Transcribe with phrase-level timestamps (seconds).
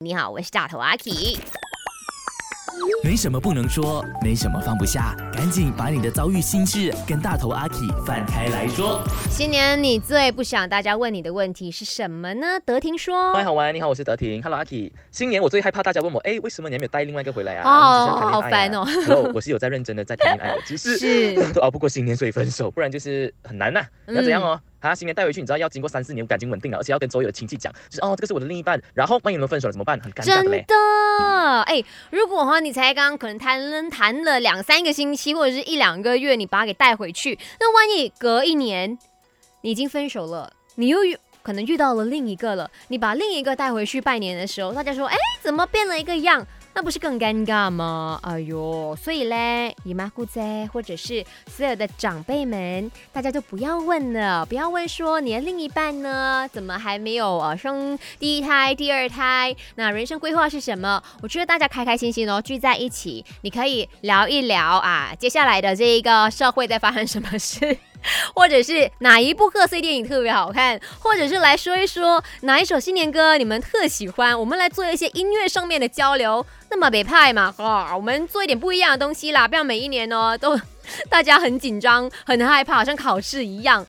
[0.00, 1.10] 你好，我是大头阿 K。
[3.02, 9.02] 没什么不能说，没什么放不下，赶紧把你的遭遇心事跟大头阿 K 放开来说。
[9.28, 12.60] 新年你最不想大家问你的问题是什么呢？
[12.64, 13.34] 德婷说。
[13.34, 14.92] 嗨，好玩，你好，我是德婷，Hello 阿 K。
[15.10, 17.68] 新年我最害怕大家问我，哎，为什么你还没有带另外一个回来啊？
[17.68, 18.84] 哦，好烦哦。
[19.04, 20.94] Hello，我是有在认真的在谈恋爱的，只是
[21.34, 23.84] 是 哦，不过新年所以分手，不然就是很难呐。
[24.06, 24.60] 要怎样哦？
[24.80, 28.80] 啊，新年带回去，你知道要经过三四年感情稳定了，而且要跟所有的亲戚讲，就是哦，这个是我的另一半。
[28.94, 29.98] 然后万一你们分手了怎么办？
[30.00, 30.24] 很尴尬。
[30.24, 38.96] 真的，哎，如果哈你才刚可能谈了谈了两三个星期或者是一两个月，你把他给带回去，那万一隔一年
[39.62, 46.46] 你已经分手了，你又遇可能遇到了另一个了，你把另一个带回去拜年的时候，大家说，哎，怎么变了一个样？
[46.78, 48.20] 那不是更尴尬吗？
[48.22, 59.52] 哎呦，所以嘞，姨妈姑姐或者是所有的长辈们，大家都不要问了，不要问说你的另一半呢，怎么还没有呃生第一胎、第二胎？
[59.74, 61.02] 那人生规划是什么？
[61.20, 67.76] 我觉得大家开开心心哦，聚在一起，你可以聊一聊啊，接下来的这一个社会在发生什么事。
[68.34, 76.44] 或者是哪一部贺岁电影特别好看，或者是来说一说哪一首新年歌你们特喜欢，我们来做一些音乐上面的交流。
[76.70, 80.58] 那么北派嘛，哈，我们做一点不一样的东西啦，不要每一年哦都
[81.08, 83.86] 大家很紧张、很害怕，好像考试一样。